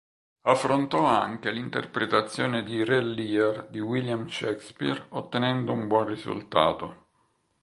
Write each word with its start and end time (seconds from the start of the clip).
Affrontò 0.47 1.05
anche 1.05 1.51
l'interpretazione 1.51 2.63
di 2.63 2.83
"Re 2.83 3.01
Lear" 3.03 3.67
di 3.69 3.79
William 3.81 4.27
Shakespeare 4.27 5.05
ottenendo 5.09 5.73
un 5.73 5.85
buon 5.85 6.07
risultato. 6.07 7.05